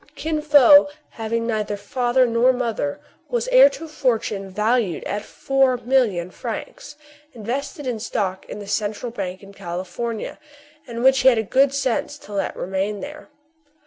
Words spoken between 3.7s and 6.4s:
a fortune valued at four million